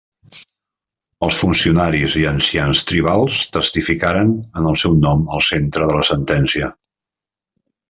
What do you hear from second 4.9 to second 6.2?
nom al centre de la